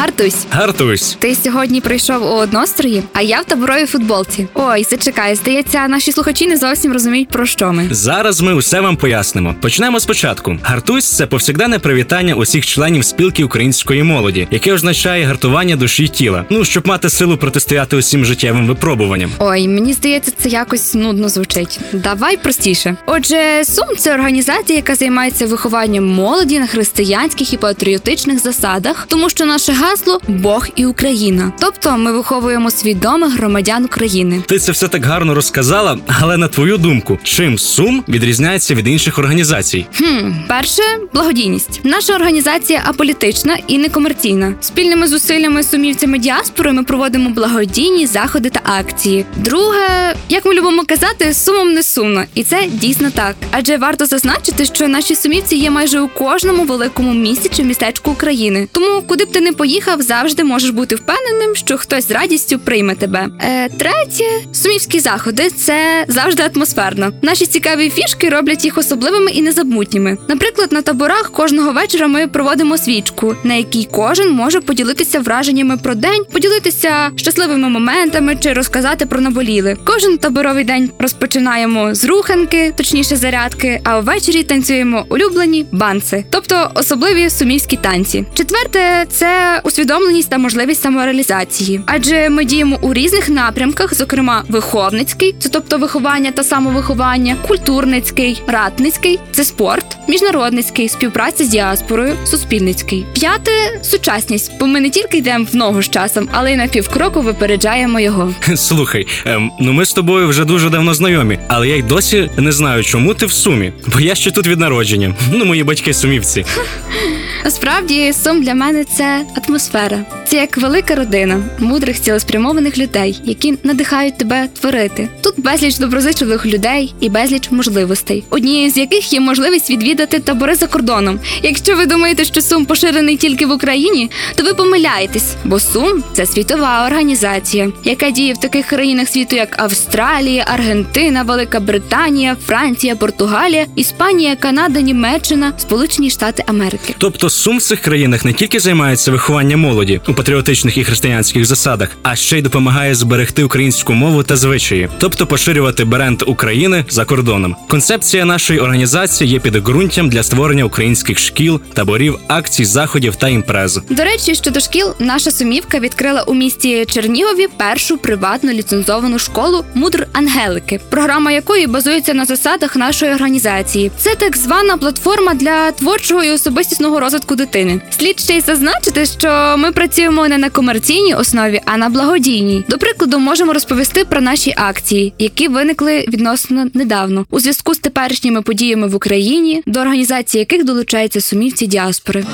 [0.00, 0.46] Гартусь.
[0.50, 1.16] Гартусь.
[1.18, 4.46] Ти сьогодні прийшов у однострої, а я в таборовій футболці.
[4.54, 7.88] Ой, зачекай, здається, наші слухачі не зовсім розуміють про що ми.
[7.90, 9.54] Зараз ми усе вам пояснимо.
[9.60, 10.58] Почнемо спочатку.
[10.62, 16.44] Гартусь це повсякденне привітання усіх членів спілки української молоді, яке означає гартування душі й тіла.
[16.50, 19.30] Ну щоб мати силу протистояти усім життєвим випробуванням.
[19.38, 21.80] Ой, мені здається, це якось нудно звучить.
[21.92, 22.96] Давай простіше.
[23.06, 29.44] Отже, сум це організація, яка займається вихованням молоді на християнських і патріотичних засадах, тому що
[29.44, 31.52] наше гасло Бог і Україна.
[31.60, 34.42] Тобто ми виховуємо свідомих громадян України.
[34.46, 39.18] Ти це все так гарно розказала, але на твою думку, чим сум відрізняється від інших
[39.18, 39.86] організацій?
[39.96, 40.82] Хм, перше
[41.12, 41.80] благодійність.
[41.84, 44.54] Наша організація аполітична і некомерційна.
[44.60, 49.24] Спільними зусиллями сумівцями діаспори ми проводимо благодійні заходи та акції.
[49.36, 53.36] Друге, як ми любимо казати, сумом не сумно, і це дійсно так.
[53.50, 58.68] Адже варто зазначити, що наші сумівці є майже у кожному великому місті чи містечку України.
[58.72, 62.94] Тому, куди б ти не поїхав, завжди можеш бути впевненим, що хтось з радістю прийме
[62.94, 63.28] тебе.
[63.40, 67.12] Е, третє, сумівські заходи це завжди атмосферно.
[67.22, 70.18] Наші цікаві фішки роблять їх особливими і незабутніми.
[70.28, 75.94] Наприклад, на таборах кожного вечора ми проводимо свічку, на якій кожен може поділитися враженнями про
[75.94, 79.76] день, поділитися щасливими моментами чи розказати про наболіли.
[79.84, 87.30] Кожен таборовий день розпочинаємо з руханки, точніше зарядки, а ввечері танцюємо улюблені банси, тобто особливі
[87.30, 88.24] сумівські танці.
[88.34, 95.48] Четверте це усвідомленість та можливість самореалізації, адже ми діємо у різних напрямках, зокрема виховницький, це
[95.48, 103.06] тобто виховання та самовиховання, культурницький, ратницький це спорт, міжнародницький, співпраця з діаспорою, суспільницький.
[103.12, 103.50] П'яте
[103.82, 108.00] сучасність, бо ми не тільки йдемо в ногу з часом, але й на півкроку випереджаємо
[108.00, 108.34] його.
[108.56, 112.52] Слухай, ем, ну ми з тобою вже дуже давно знайомі, але я й досі не
[112.52, 113.72] знаю, чому ти в сумі.
[113.86, 115.14] Бо я ще тут від народження.
[115.32, 116.44] Ну, мої батьки сумівці.
[117.44, 119.98] Насправді сум для мене це атмосфера.
[120.26, 125.08] Це як велика родина мудрих цілеспрямованих людей, які надихають тебе творити.
[125.20, 130.66] Тут безліч доброзичливих людей і безліч можливостей, однією з яких є можливість відвідати табори за
[130.66, 131.20] кордоном.
[131.42, 136.26] Якщо ви думаєте, що сум поширений тільки в Україні, то ви помиляєтесь, бо сум це
[136.26, 143.66] світова організація, яка діє в таких країнах світу, як Австралія, Аргентина, Велика Британія, Франція, Португалія,
[143.76, 146.94] Іспанія, Канада, Німеччина, Сполучені Штати Америки.
[146.98, 151.88] Тобто сум в цих країнах не тільки займається вихованням молоді у патріотичних і християнських засадах,
[152.02, 157.56] а ще й допомагає зберегти українську мову та звичаї, тобто поширювати бренд України за кордоном.
[157.68, 163.80] Концепція нашої організації є підґрунтям для створення українських шкіл, таборів, акцій, заходів та імпрез.
[163.90, 170.06] До речі, щодо шкіл, наша сумівка відкрила у місті Чернігові першу приватну ліцензовану школу Мудр
[170.12, 173.90] Ангелики, програма якої базується на засадах нашої організації.
[173.98, 177.80] Це так звана платформа для творчого і особистісного розвитку дитини.
[177.90, 182.64] Слід ще й зазначити, що ми працюємо не на комерційній основі, а на благодійній.
[182.68, 188.42] До прикладу, можемо розповісти про наші акції, які виникли відносно недавно у зв'язку з теперішніми
[188.42, 192.24] подіями в Україні, до організації яких долучаються сумівці діаспори.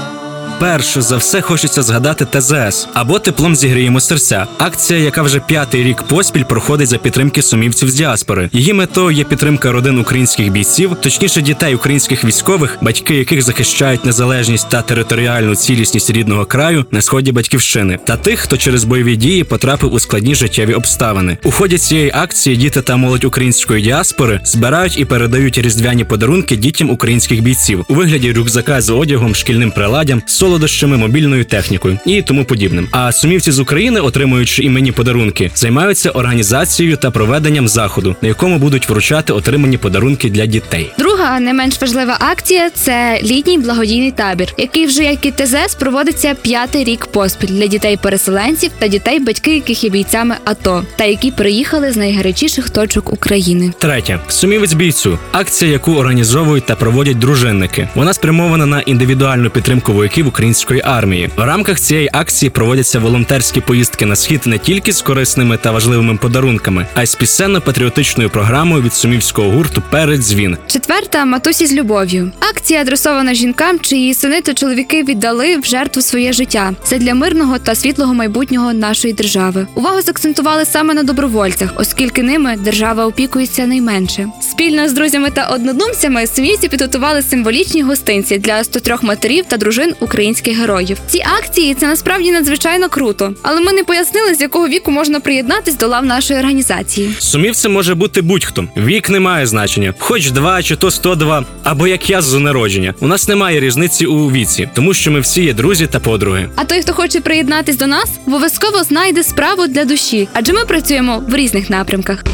[0.58, 4.46] Перше за все хочеться згадати ТЗС або теплом зігріємо серця.
[4.58, 8.50] Акція, яка вже п'ятий рік поспіль проходить за підтримки сумівців з діаспори.
[8.52, 14.68] Її метою є підтримка родин українських бійців, точніше дітей українських військових, батьки яких захищають незалежність
[14.68, 19.92] та територіальну цілісність рідного краю на сході батьківщини, та тих, хто через бойові дії потрапив
[19.92, 21.38] у складні життєві обставини.
[21.44, 26.90] У ході цієї акції діти та молодь української діаспори збирають і передають різдвяні подарунки дітям
[26.90, 32.88] українських бійців у вигляді рюкзака з одягом, шкільним приладдям, солодощами, мобільною технікою і тому подібним.
[32.90, 38.88] А сумівці з України, отримуючи іменні подарунки, займаються організацією та проведенням заходу, на якому будуть
[38.88, 40.92] вручати отримані подарунки для дітей.
[40.98, 46.34] Друга не менш важлива акція це літній благодійний табір, який вже як і ТЗС проводиться
[46.42, 51.92] п'ятий рік поспіль для дітей-переселенців та дітей, батьки яких є бійцями АТО, та які приїхали
[51.92, 53.72] з найгарячіших точок України.
[53.78, 57.88] Третє сумівець бійцю акція, яку організовують та проводять дружинники.
[57.94, 61.30] Вона спрямована на індивідуальну підтримку вояків української армії.
[61.36, 66.16] В рамках цієї акції проводяться волонтерські поїздки на схід не тільки з корисними та важливими
[66.16, 70.56] подарунками, а й з пісенно-патріотичною програмою від сумівського гурту Перед дзвін.
[70.66, 72.32] Четверта матусі з любов'ю.
[72.50, 76.72] Акція адресована жінкам, чиї сини та чоловіки віддали в жертву своє життя.
[76.84, 79.66] Це для мирного та світлого майбутнього нашої держави.
[79.74, 84.28] Увагу закцентували саме на добровольцях, оскільки ними держава опікується найменше.
[84.40, 90.25] Спільно з друзями та однодумцями сумівці підготували символічні гостинці для 103 матерів та дружин українських
[90.26, 90.98] українських героїв.
[91.06, 95.76] Ці акції це насправді надзвичайно круто, але ми не пояснили, з якого віку можна приєднатись
[95.76, 97.14] до лав нашої організації.
[97.18, 98.64] Сумівцем може бути будь-хто.
[98.76, 102.94] Вік не має значення, хоч два чи то 102, або як я з народження.
[103.00, 106.48] У нас немає різниці у віці, тому що ми всі є друзі та подруги.
[106.56, 111.22] А той, хто хоче приєднатись до нас, обов'язково знайде справу для душі, адже ми працюємо
[111.28, 112.24] в різних напрямках.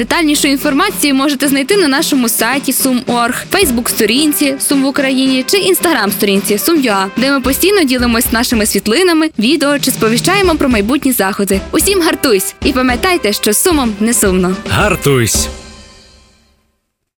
[0.00, 7.06] Детальнішу інформацію можете знайти на нашому сайті Сум.орг, Фейсбук-сторінці Сум в Україні чи інстаграм-сторінці Сум.Юа,
[7.16, 11.60] де ми постійно ділимось нашими світлинами, відео чи сповіщаємо про майбутні заходи.
[11.70, 14.56] Усім гартуйсь і пам'ятайте, що сумом не сумно.
[14.70, 15.48] Гартуйсь!